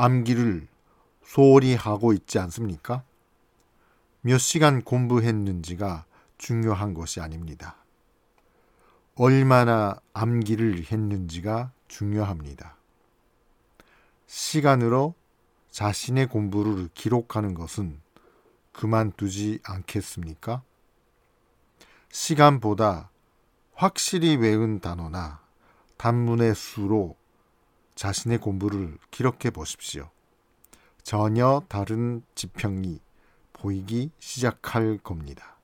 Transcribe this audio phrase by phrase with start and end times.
[0.00, 0.68] 암기를
[1.24, 3.02] 소홀히 하고 있지 않습니까?
[4.20, 6.04] 몇 시간 공부했는지가
[6.38, 7.74] 중요한 것이 아닙니다.
[9.16, 12.76] 얼마나 암기를 했는지가 중요합니다.
[14.28, 15.14] 시간으로
[15.72, 18.00] 자신의 공부를 기록하는 것은
[18.70, 20.62] 그만두지 않겠습니까?
[22.10, 23.10] 시간보다
[23.74, 25.40] 확실히 외운 단어나
[25.96, 27.16] 단문의 수로
[27.98, 30.08] 자신의 공부를 기록해 보십시오.
[31.02, 33.00] 전혀 다른 지평이
[33.52, 35.57] 보이기 시작할 겁니다.